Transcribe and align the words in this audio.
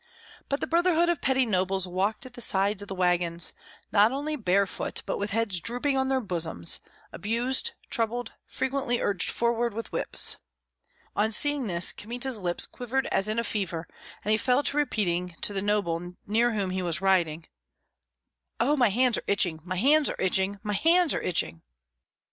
But 0.49 0.61
the 0.61 0.65
brotherhood 0.65 1.09
of 1.09 1.21
petty 1.21 1.45
nobles 1.45 1.87
walked 1.87 2.25
at 2.25 2.33
the 2.33 2.41
side 2.41 2.81
of 2.81 2.87
the 2.87 2.95
wagons, 2.95 3.53
not 3.91 4.11
only 4.11 4.35
barefooted, 4.35 5.05
but 5.05 5.19
with 5.19 5.29
heads 5.29 5.59
drooping 5.59 5.95
on 5.95 6.09
their 6.09 6.19
bosoms, 6.19 6.79
abused, 7.11 7.75
troubled, 7.91 8.31
frequently 8.47 8.99
urged 8.99 9.29
forward 9.29 9.75
with 9.75 9.91
whips. 9.91 10.37
On 11.15 11.31
seeing 11.31 11.67
this, 11.67 11.91
Kmita's 11.91 12.39
lips 12.39 12.65
quivered 12.65 13.05
as 13.11 13.27
in 13.27 13.37
a 13.37 13.43
fever, 13.43 13.87
and 14.25 14.31
he 14.31 14.39
fell 14.39 14.63
to 14.63 14.75
repeating 14.77 15.35
to 15.41 15.53
the 15.53 15.61
noble 15.61 16.15
near 16.25 16.51
whom 16.53 16.71
he 16.71 16.81
was 16.81 16.99
riding, 16.99 17.45
"Oh, 18.59 18.75
my 18.75 18.89
hands 18.89 19.19
are 19.19 19.23
itching, 19.27 19.59
my 19.63 19.75
hands 19.75 20.09
are 20.09 20.15
itching, 20.19 20.59
my 20.63 20.73
hands 20.73 21.13
are 21.13 21.21
itching!" 21.21 21.61